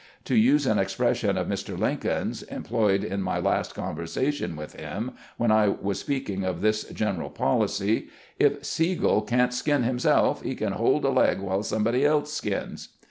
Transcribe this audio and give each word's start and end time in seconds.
To 0.25 0.33
use 0.35 0.65
an 0.65 0.79
expression 0.79 1.37
of 1.37 1.45
Mr. 1.45 1.77
Lincoln's, 1.77 2.41
employed 2.41 3.03
in 3.03 3.21
my 3.21 3.37
last 3.37 3.75
conversation 3.75 4.55
with 4.55 4.73
him, 4.73 5.11
when 5.37 5.51
I 5.51 5.67
was 5.67 5.99
speaking 5.99 6.43
of 6.43 6.61
this 6.61 6.85
general 6.85 7.29
policy,' 7.29 8.07
If 8.47 8.65
Sigel 8.65 9.21
can't 9.21 9.53
skin 9.53 9.83
himself, 9.83 10.41
he 10.41 10.55
can 10.55 10.73
hold 10.73 11.05
a 11.05 11.09
leg 11.11 11.39
while 11.39 11.61
somebody 11.61 12.03
else 12.03 12.33
skins.' 12.33 12.89